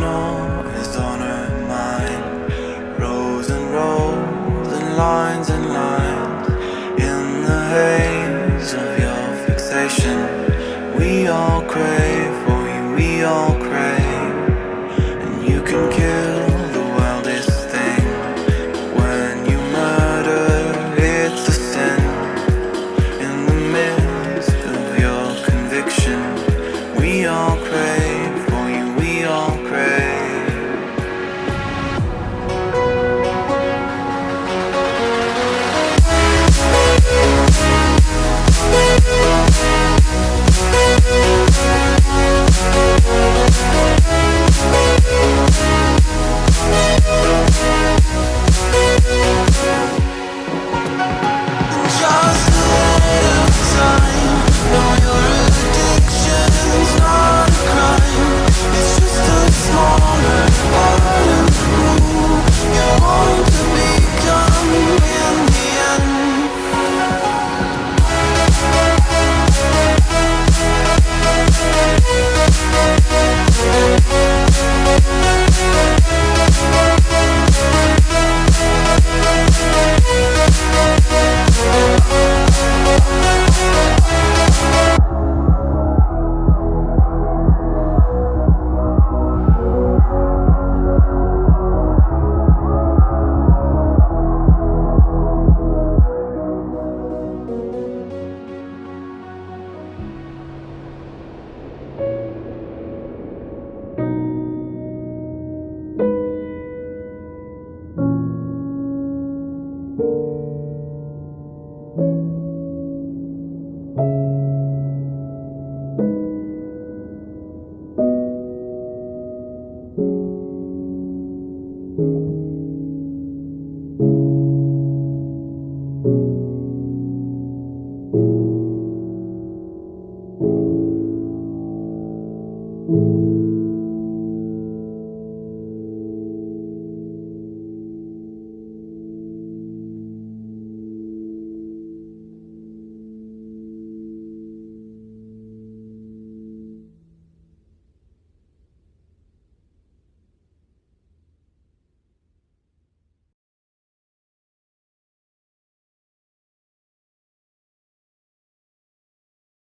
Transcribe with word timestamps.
snow 0.00 0.62
is 0.80 0.96
on 0.96 1.18
her 1.20 1.46
mind. 1.76 2.22
Rows 2.98 3.50
and 3.50 3.66
rows 3.70 4.68
and 4.78 4.96
lines 4.96 5.48
and 5.50 5.66
lines 5.80 6.48
in 7.10 7.24
the 7.48 7.60
haze 7.74 8.72
of 8.82 8.90
your 9.04 9.26
fixation. 9.46 10.18
We 10.98 11.26
all 11.26 11.60
crave. 11.72 12.09